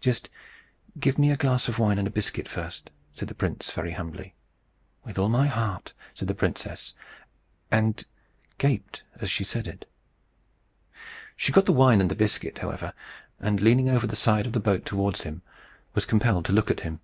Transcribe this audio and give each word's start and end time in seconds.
"Just 0.00 0.28
give 1.00 1.18
me 1.18 1.30
a 1.30 1.36
glass 1.38 1.66
of 1.66 1.78
wine 1.78 1.96
and 1.98 2.06
a 2.06 2.10
biscuit 2.10 2.46
first," 2.46 2.90
said 3.14 3.26
the 3.26 3.34
prince, 3.34 3.70
very 3.70 3.92
humbly. 3.92 4.34
"With 5.02 5.16
all 5.18 5.30
my 5.30 5.46
heart," 5.46 5.94
said 6.12 6.28
the 6.28 6.34
princess, 6.34 6.92
and 7.70 8.04
gaped 8.58 9.02
as 9.22 9.30
she 9.30 9.44
said 9.44 9.66
it. 9.66 9.88
She 11.38 11.52
got 11.52 11.64
the 11.64 11.72
wine 11.72 12.02
and 12.02 12.10
the 12.10 12.14
biscuit, 12.14 12.58
however, 12.58 12.92
and 13.40 13.62
leaning 13.62 13.88
over 13.88 14.06
the 14.06 14.14
side 14.14 14.44
of 14.46 14.52
the 14.52 14.60
boat 14.60 14.84
towards 14.84 15.22
him, 15.22 15.40
was 15.94 16.04
compelled 16.04 16.44
to 16.44 16.52
look 16.52 16.70
at 16.70 16.80
him. 16.80 17.00